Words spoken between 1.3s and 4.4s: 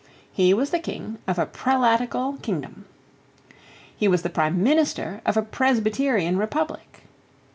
a prelatical kingdom. He was the